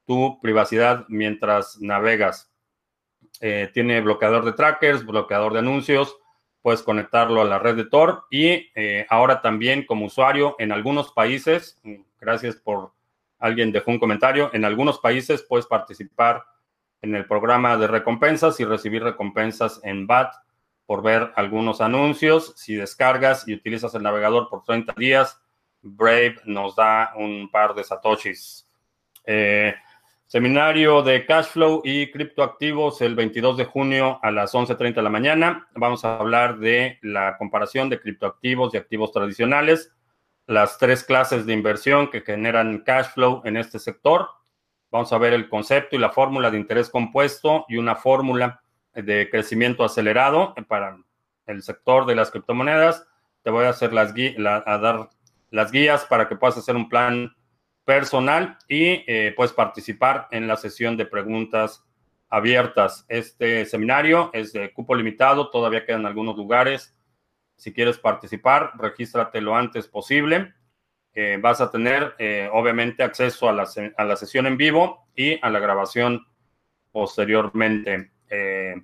[0.05, 2.51] tu privacidad mientras navegas.
[3.41, 6.15] Eh, tiene bloqueador de trackers, bloqueador de anuncios,
[6.61, 8.69] puedes conectarlo a la red de Tor y
[9.09, 11.81] ahora también como usuario en algunos países,
[12.21, 12.91] gracias por
[13.39, 16.43] alguien dejó un comentario, en algunos países puedes participar
[17.01, 20.33] en el programa de recompensas y recibir recompensas en BAT
[20.85, 22.53] por ver algunos anuncios.
[22.55, 25.39] Si descargas y utilizas el navegador por 30 días,
[25.81, 28.67] Brave nos da un par de satoshis.
[29.25, 29.75] Eh,
[30.25, 35.09] seminario de cash flow y criptoactivos el 22 de junio a las 11.30 de la
[35.09, 35.67] mañana.
[35.75, 39.93] Vamos a hablar de la comparación de criptoactivos y activos tradicionales,
[40.45, 44.29] las tres clases de inversión que generan cash flow en este sector
[44.89, 48.61] Vamos a ver el concepto y la fórmula de interés compuesto y una fórmula
[48.93, 50.97] de crecimiento acelerado para
[51.45, 53.05] el sector de las criptomonedas.
[53.43, 55.09] Te voy a hacer las a dar
[55.51, 57.35] las guías para que puedas hacer un plan
[57.83, 61.83] personal y eh, puedes participar en la sesión de preguntas
[62.29, 63.05] abiertas.
[63.07, 66.97] Este seminario es de cupo limitado, todavía quedan algunos lugares.
[67.55, 70.53] Si quieres participar, regístrate lo antes posible
[71.41, 75.49] vas a tener eh, obviamente acceso a la, a la, sesión en vivo y a
[75.49, 76.25] la grabación
[76.91, 78.11] posteriormente.
[78.29, 78.75] Eh,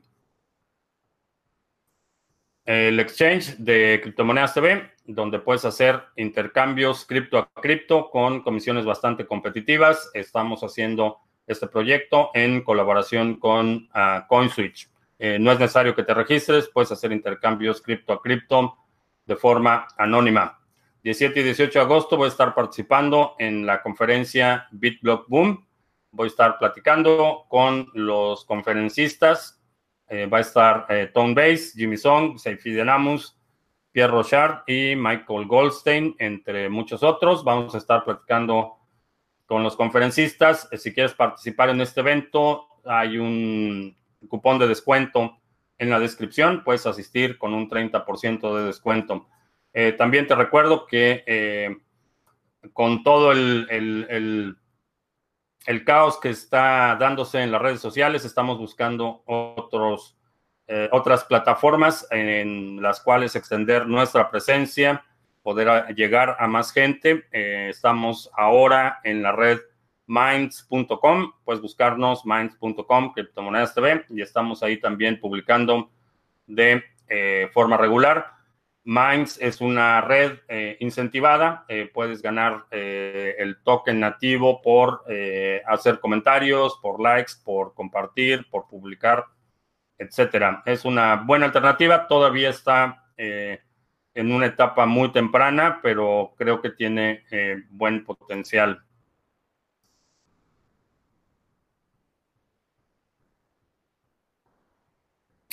[2.66, 9.28] el exchange de criptomonedas TV, donde puedes hacer intercambios cripto a cripto con comisiones bastante
[9.28, 10.10] competitivas.
[10.14, 14.90] Estamos haciendo este proyecto en colaboración con uh, CoinSwitch.
[15.20, 18.78] Eh, no es necesario que te registres, puedes hacer intercambios cripto a cripto
[19.26, 20.63] de forma anónima.
[21.04, 25.68] 17 y 18 de agosto voy a estar participando en la conferencia BitBlock Boom.
[26.12, 29.62] Voy a estar platicando con los conferencistas.
[30.08, 33.38] Eh, va a estar eh, Tom Bass, Jimmy Song, Seifi Denamus,
[33.92, 37.44] Pierre Rochard y Michael Goldstein, entre muchos otros.
[37.44, 38.78] Vamos a estar platicando
[39.46, 40.70] con los conferencistas.
[40.72, 43.94] Eh, si quieres participar en este evento, hay un
[44.30, 45.38] cupón de descuento
[45.78, 46.64] en la descripción.
[46.64, 49.28] Puedes asistir con un 30% de descuento.
[49.74, 51.78] Eh, también te recuerdo que eh,
[52.74, 54.56] con todo el,
[55.86, 60.16] caos que está dándose en las redes sociales, estamos buscando otros,
[60.68, 65.04] eh, otras plataformas en las cuales extender nuestra presencia,
[65.42, 67.26] poder llegar a más gente.
[67.32, 69.60] estamos ahora en la red
[70.06, 75.90] minds.com, puedes buscarnos minds.com, criptomonedas TV, y estamos ahí también publicando
[76.46, 76.84] de
[77.52, 78.33] forma regular.
[78.86, 81.66] Minds es una red eh, incentivada.
[81.68, 85.04] Eh, puedes ganar eh, el token nativo por
[85.66, 89.26] hacer comentarios, por likes, por compartir, por publicar,
[89.98, 90.64] etcétera.
[90.66, 92.08] Es una buena alternativa.
[92.08, 97.24] Todavía está en una etapa muy temprana, pero creo que tiene
[97.70, 98.84] buen potencial.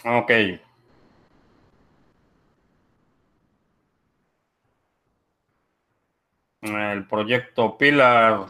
[0.05, 0.31] Ok.
[6.63, 8.47] El proyecto Pilar.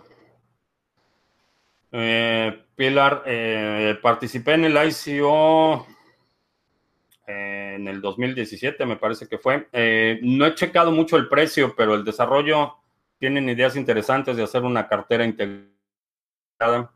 [1.92, 5.86] Eh, Pilar, eh, participé en el ICO
[7.26, 9.68] eh, en el 2017, me parece que fue.
[10.22, 12.76] no he checado mucho el precio, pero el desarrollo
[13.18, 16.92] tienen ideas interesantes de hacer una cartera integrada.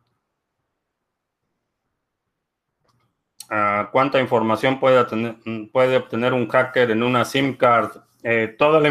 [3.50, 5.04] Ah, ¿Cuánta información puede,
[5.70, 7.90] puede obtener un hacker en una SIM card?
[8.58, 8.88] toda la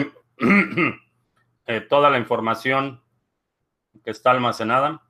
[1.68, 3.02] Eh, toda la información
[4.04, 5.02] que está almacenada.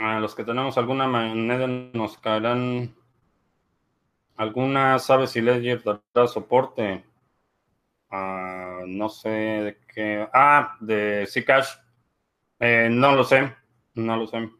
[0.00, 2.92] A los que tenemos alguna moneda nos caerán
[4.36, 7.04] alguna, ¿sabe si Ledger dará soporte?
[8.10, 10.28] Ah, no sé de qué.
[10.32, 11.68] Ah, de Zcash.
[12.60, 13.54] Eh, no lo sé,
[13.94, 14.50] no lo sé.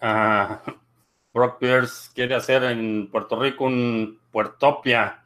[0.00, 5.22] Brock Pierce quiere hacer en Puerto Rico un Puertopia.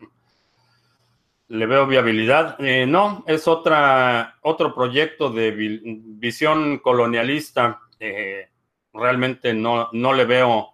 [1.48, 2.56] ¿Le veo viabilidad?
[2.58, 7.80] Eh, no, es otra, otro proyecto de visión colonialista.
[8.00, 8.48] Eh,
[8.92, 10.70] realmente no, no, le veo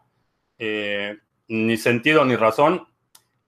[0.59, 2.87] eh, ni sentido ni razón.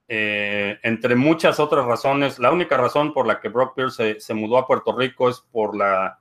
[0.09, 4.67] entre muchas otras razones, la única razón por la que Brock Pierce se, mudó a
[4.67, 6.21] Puerto Rico es por la,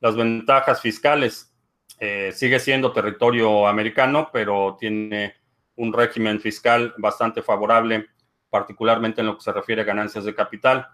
[0.00, 1.52] las ventajas fiscales
[2.00, 5.34] eh, sigue siendo territorio americano, pero tiene
[5.76, 8.06] un régimen fiscal bastante favorable,
[8.50, 10.86] particularmente en lo que se refiere a ganancias de capital.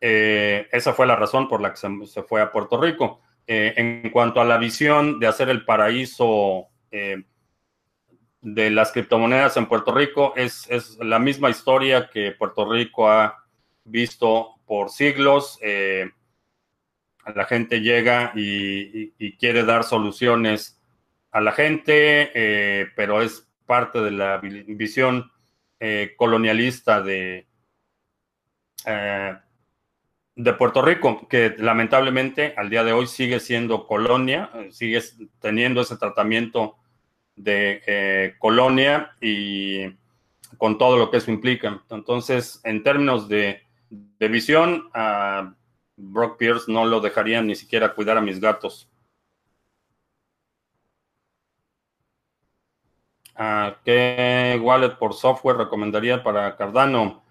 [0.00, 3.22] Eh, esa fue la razón por la que se, fue a Puerto Rico.
[3.46, 6.68] Eh, en cuanto a la visión de hacer el paraíso
[8.40, 13.44] de las criptomonedas en Puerto Rico es, es la misma historia que Puerto Rico ha
[13.84, 15.58] visto por siglos.
[17.26, 20.80] Eh, la gente llega y, quiere dar soluciones
[21.30, 25.30] a la gente, eh, pero es parte de la visión
[25.80, 27.46] eh, colonialista de,
[30.36, 35.02] de Puerto Rico, que lamentablemente al día de hoy sigue siendo colonia, sigue
[35.40, 36.76] teniendo ese tratamiento
[37.34, 39.86] de colonia y
[40.56, 41.82] con todo lo que eso implica.
[41.90, 45.54] Entonces, en términos de de visión, a
[45.96, 48.88] Brock Pierce no lo dejaría ni siquiera cuidar a mis gatos.
[53.84, 57.22] ¿Qué wallet por software recomendaría para Cardano?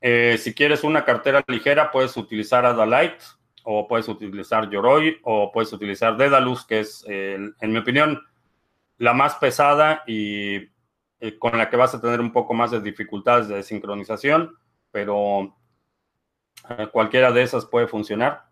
[0.00, 3.24] Eh, si quieres una cartera ligera, puedes utilizar Adalite
[3.64, 8.22] o puedes utilizar Yoroi o puedes utilizar Dedalus, que es, en mi opinión,
[8.98, 10.68] la más pesada y
[11.20, 14.56] eh, con la que vas a tener un poco más de dificultades de sincronización,
[14.92, 15.52] pero eh,
[16.92, 18.46] cualquiera de esas puede funcionar.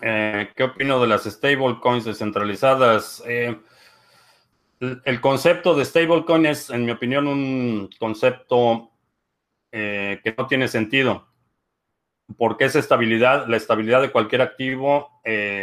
[0.00, 3.22] Eh, ¿Qué opino de las stablecoins descentralizadas?
[3.26, 3.58] Eh,
[4.80, 8.90] el concepto de stablecoin es, en mi opinión, un concepto
[9.70, 11.28] que no tiene sentido.
[12.36, 15.20] Porque esa estabilidad, la estabilidad de cualquier activo,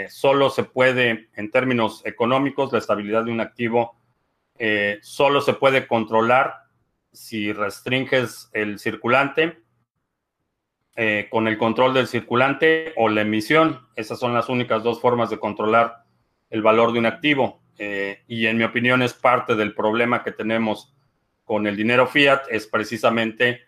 [0.10, 3.98] solo se puede, en términos económicos, la estabilidad de un activo
[4.58, 6.56] eh, solo se puede controlar
[7.12, 9.60] si restringes el circulante
[10.96, 13.88] eh, con el control del circulante o la emisión.
[13.96, 16.06] Esas son las únicas dos formas de controlar
[16.50, 17.62] el valor de un activo.
[17.78, 20.94] Eh, y en mi opinión es parte del problema que tenemos
[21.44, 23.64] con el dinero fiat, es precisamente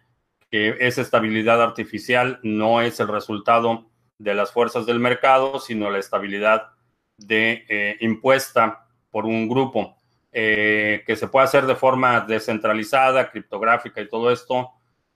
[0.50, 6.00] que esa estabilidad artificial no es el resultado de las fuerzas del mercado, sino la
[6.00, 6.70] estabilidad
[7.18, 9.96] de, impuesta por un grupo.
[10.38, 14.72] Eh, que se puede hacer de forma descentralizada, criptográfica y todo esto,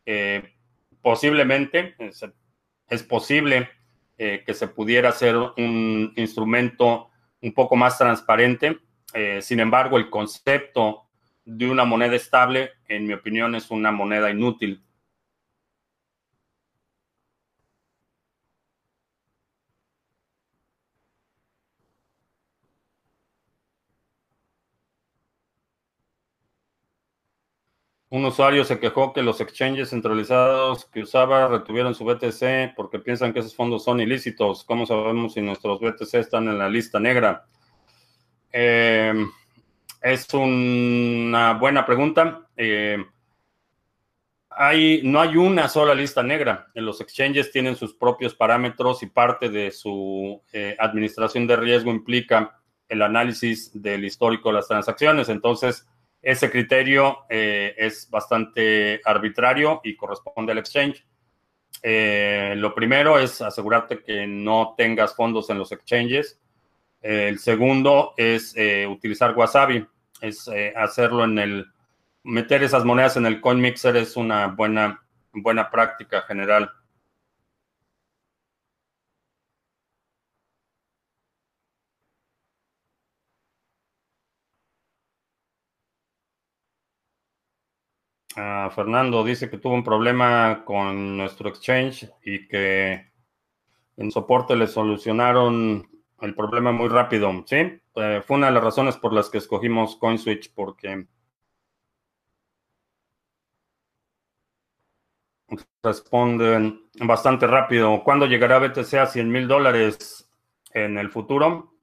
[0.06, 0.56] eh,
[1.02, 1.94] posiblemente
[2.88, 3.70] es, posible
[4.18, 7.10] eh, que se pudiera hacer un instrumento
[7.42, 8.78] un poco más transparente.
[9.42, 11.10] sin embargo, el concepto
[11.44, 14.86] de una moneda estable, en mi opinión, es una moneda inútil.
[28.12, 33.34] Un usuario se quejó que los exchanges centralizados que usaba retuvieron su BTC porque piensan
[33.34, 34.64] que esos fondos son ilícitos.
[34.64, 37.46] ¿Cómo sabemos si nuestros BTC están en la lista negra?
[38.52, 39.14] Eh,
[40.02, 42.48] es una buena pregunta.
[42.58, 42.98] Eh,
[45.04, 46.68] no hay una sola lista negra.
[46.74, 52.60] Los exchanges tienen sus propios parámetros y parte de su eh, administración de riesgo implica
[52.88, 55.30] el análisis del histórico de las transacciones.
[55.30, 55.88] Entonces,
[56.22, 61.06] ese criterio eh, es bastante arbitrario y corresponde al exchange.
[61.82, 66.40] Eh, lo primero es asegurarte que no tengas fondos en los exchanges.
[67.02, 69.88] el segundo es eh, utilizar Wasabi,
[70.20, 71.66] es hacerlo en el,
[72.24, 75.02] meter esas monedas en el coin mixer es una buena,
[75.32, 76.70] buena práctica general.
[88.76, 93.12] Fernando dice que tuvo un problema con nuestro exchange y que
[93.98, 95.88] en soporte le solucionaron
[96.22, 97.32] el problema muy rápido.
[97.46, 97.58] Sí,
[97.96, 101.08] eh, fue una de las razones por las que escogimos CoinSwitch porque
[105.84, 108.04] responden bastante rápido.
[108.04, 110.30] ¿Cuándo llegará BTC a 100 mil dólares
[110.74, 111.79] en el futuro?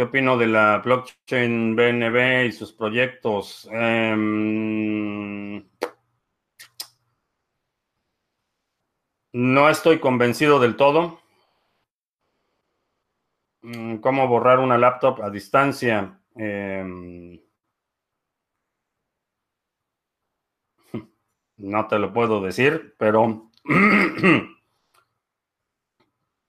[0.00, 3.68] ¿Qué opino de la blockchain BNB y sus proyectos?
[3.70, 5.62] Em,
[9.34, 11.20] no estoy convencido del todo.
[13.60, 16.18] Mm, ¿Cómo borrar una laptop a distancia?
[16.34, 17.38] Em,
[21.58, 23.50] no te lo puedo decir, pero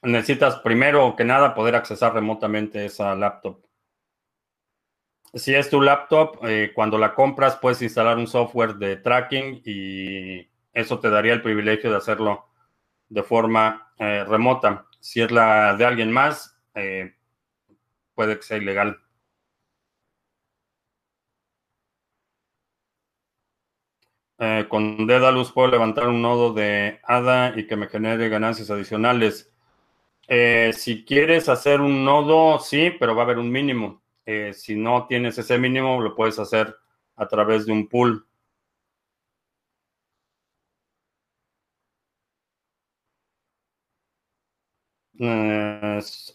[0.02, 3.62] necesitas primero que nada poder accesar remotamente esa laptop.
[5.34, 10.50] Si es tu laptop, eh, cuando la compras puedes instalar un software de tracking y
[10.74, 12.48] eso te daría el privilegio de hacerlo
[13.10, 14.88] de forma eh, remota.
[15.00, 17.16] Si es la de alguien más, eh,
[18.16, 19.00] puede que sea ilegal.
[24.70, 29.51] Con Dedalus puedo levantar un nodo de ADA y que me genere ganancias adicionales.
[30.28, 34.02] Eh, si quieres hacer un nodo, sí, pero va a haber un mínimo.
[34.26, 36.76] Eh, si no tienes ese mínimo, lo puedes hacer
[37.16, 38.26] a través de un pool.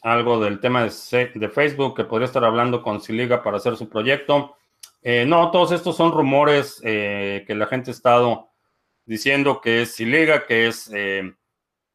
[0.03, 0.91] algo del tema de,
[1.53, 4.57] Facebook que podría estar hablando con Siliga para hacer su proyecto.
[5.03, 8.51] Eh, no, todos estos son rumores que la gente ha estado
[9.05, 10.89] diciendo que es Siliga, que es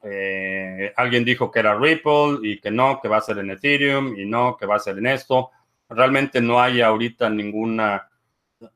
[0.03, 4.17] eh, alguien dijo que era Ripple y que no, que va a ser en Ethereum
[4.17, 5.51] y no, que va a ser en esto.
[5.89, 8.07] Realmente no hay ahorita ninguna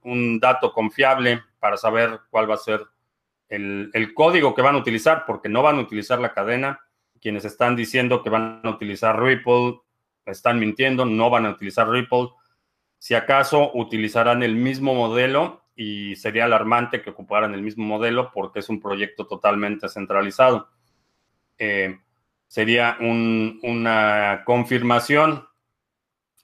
[0.04, 2.82] un dato confiable para saber cuál va a ser
[3.50, 6.80] el, el, código que van a utilizar, porque no van a utilizar la cadena.
[7.22, 9.80] Quienes están diciendo que van a utilizar Ripple
[10.26, 12.30] están mintiendo, no van a utilizar Ripple.
[12.98, 18.60] Si acaso utilizarán el mismo modelo y sería alarmante que ocuparan el mismo modelo porque
[18.60, 20.70] es un proyecto totalmente centralizado.
[21.58, 22.00] Eh,
[22.48, 25.48] sería una confirmación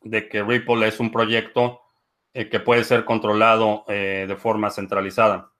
[0.01, 1.81] de que Ripple es un proyecto
[2.33, 5.51] eh, que puede ser controlado eh, de forma centralizada.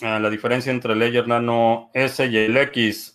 [0.00, 3.14] Ah, la diferencia entre Ledger Nano S y el X.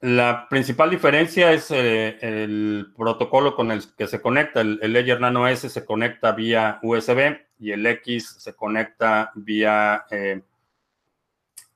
[0.00, 4.60] la principal diferencia es el protocolo con el que se conecta.
[4.60, 10.04] El, el Ledger Nano S se conecta vía USB y el X se conecta vía
[10.10, 10.42] eh,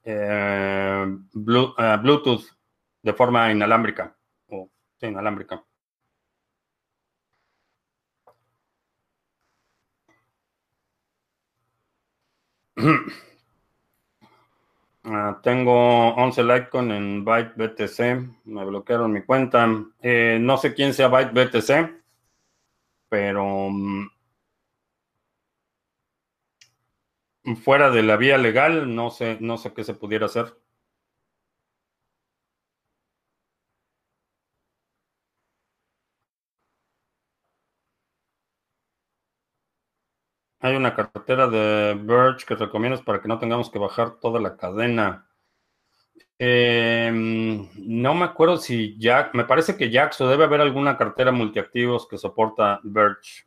[0.04, 2.44] eh, eh, Bluetooth
[3.02, 4.16] de forma inalámbrica.
[4.48, 4.70] O,
[5.00, 5.62] sí, inalámbrica.
[15.04, 18.00] Ah, tengo 11 Litecoin en Byte BTC.
[18.44, 19.66] Me bloquearon mi cuenta.
[19.66, 22.02] no sé quién sea Byte BTC,
[23.08, 24.08] pero mm,
[27.62, 30.56] fuera de la vía legal, no sé, no sé qué se pudiera hacer.
[40.62, 44.56] Hay una cartera de Birch que recomiendas para que no tengamos que bajar toda la
[44.56, 45.26] cadena.
[46.38, 51.32] Em, no me acuerdo si Jack, me parece que Jax o debe haber alguna cartera
[51.32, 53.46] multiactivos que soporta Birch.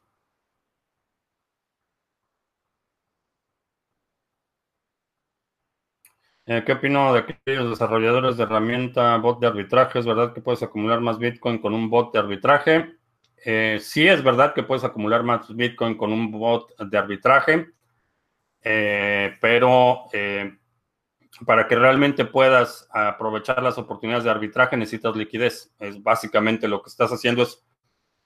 [6.47, 9.99] Eh, ¿Qué opino de aquellos desarrolladores de herramienta bot de arbitraje?
[9.99, 12.95] ¿Es verdad que puedes acumular más Bitcoin con un bot de arbitraje?
[13.45, 17.67] Eh, sí, es verdad que puedes acumular más Bitcoin con un bot de arbitraje,
[18.63, 20.05] eh, pero
[21.45, 25.73] para que realmente puedas aprovechar las oportunidades de arbitraje necesitas liquidez.
[25.79, 27.63] Es básicamente lo que estás haciendo es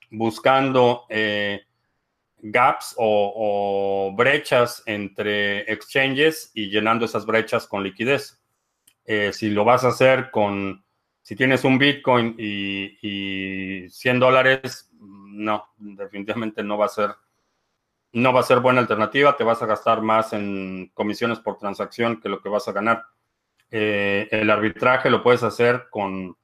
[0.09, 1.05] buscando
[2.41, 8.41] gaps o, brechas entre exchanges y llenando esas brechas con liquidez.
[9.05, 10.83] Eh, si lo vas a hacer con,
[11.21, 17.11] si tienes un Bitcoin y, y, 100 dólares, no, definitivamente no va a ser,
[18.13, 19.35] no va a ser buena alternativa.
[19.35, 23.05] Te vas a gastar más en comisiones por transacción que lo que vas a ganar.
[23.71, 26.35] Eh, el arbitraje lo puedes hacer con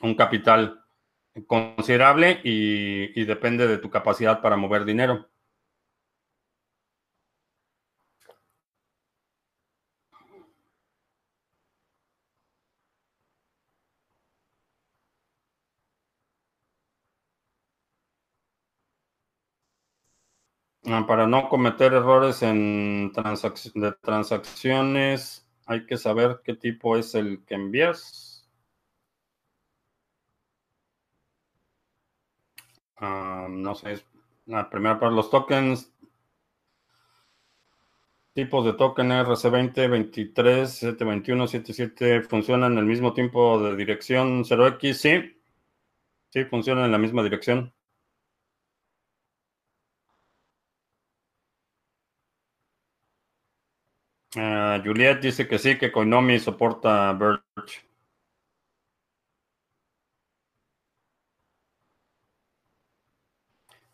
[0.00, 0.82] un capital
[1.46, 5.28] considerable y, depende de tu capacidad para mover dinero.
[21.06, 27.54] Para no cometer errores en de transacciones, hay que saber qué tipo es el que
[27.54, 28.48] envías.
[32.96, 34.02] Ah, no sé,
[34.46, 35.92] la primera para los tokens.
[38.34, 44.94] Tipos de token RC20, 23, 721, 77 funcionan en el mismo tiempo de dirección 0x,
[44.94, 45.36] sí.
[46.30, 47.74] Sí, funcionan en la misma dirección.
[54.34, 57.84] Uh, Juliet dice que sí, que Koinomi soporta Birch.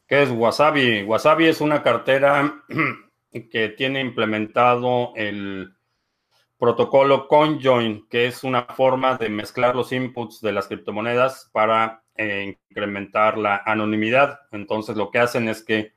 [0.06, 1.02] ¿Qué es Wasabi?
[1.02, 2.64] Wasabi es una cartera
[3.50, 5.74] que tiene implementado el
[6.56, 12.56] protocolo CoinJoin, que es una forma de mezclar los inputs de las criptomonedas para eh,
[12.70, 14.40] incrementar la anonimidad.
[14.52, 15.92] Entonces lo que hacen es que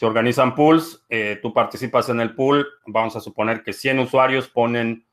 [0.00, 4.48] se organizan pools, eh, tú participas en el pool, vamos a suponer que 100 usuarios
[4.48, 5.06] ponen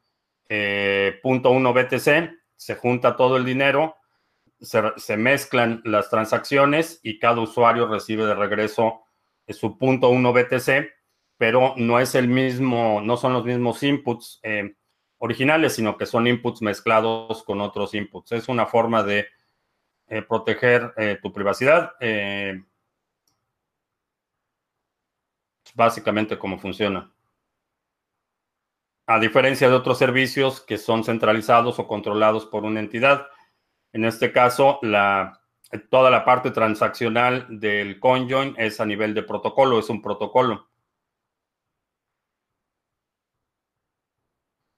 [0.47, 3.97] eh, .1 BTC, se junta todo el dinero
[4.59, 9.03] se, mezclan las transacciones y cada usuario recibe de regreso
[9.47, 10.89] su punto 1 BTC,
[11.37, 14.75] pero no es el mismo, no son los mismos inputs eh,
[15.19, 18.31] originales, sino que son inputs mezclados con otros inputs.
[18.31, 19.27] Es una forma de
[20.07, 21.91] eh, proteger eh, tu privacidad.
[25.77, 27.13] Básicamente cómo funciona.
[29.05, 33.27] A diferencia de otros servicios que son centralizados o controlados por una entidad,
[33.93, 35.39] en este caso, la,
[35.89, 40.67] toda la parte transaccional del CoinJoin es a nivel de protocolo, es un protocolo.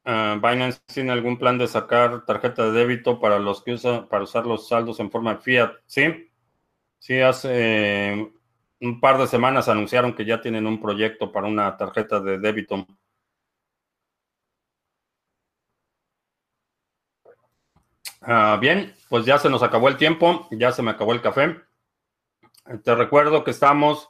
[0.05, 4.23] Uh, Binance tiene algún plan de sacar tarjeta de débito para los que usan para
[4.23, 5.71] usar los saldos en forma de fiat.
[5.85, 6.31] Sí,
[6.99, 8.31] sí, hace
[8.81, 12.87] un par de semanas anunciaron que ya tienen un proyecto para una tarjeta de débito.
[18.21, 21.61] Ah, bien, pues ya se nos acabó el tiempo, ya se me acabó el café.
[22.83, 24.09] Te recuerdo que estamos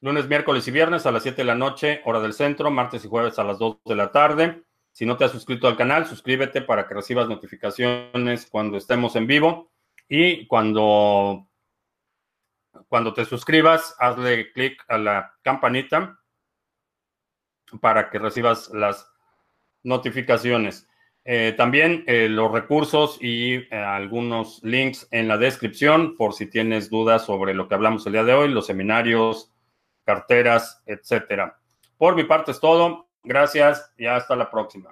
[0.00, 3.08] lunes, miércoles y viernes a las 7 de la noche, hora del centro, martes y
[3.08, 4.62] jueves a las 2 de la tarde.
[4.92, 9.26] Si no te has suscrito al canal, suscríbete para que recibas notificaciones cuando estemos en
[9.26, 9.70] vivo
[10.08, 11.47] y cuando
[12.88, 16.18] cuando te suscribas, hazle clic a la campanita
[17.80, 19.10] para que recibas las
[19.82, 20.88] notificaciones.
[21.24, 26.88] Eh, también eh, los recursos y eh, algunos links en la descripción por si tienes
[26.88, 29.52] dudas sobre lo que hablamos el día de hoy, los seminarios,
[30.04, 31.58] carteras, etcétera.
[31.98, 33.08] Por mi parte es todo.
[33.22, 34.90] Gracias y hasta la próxima.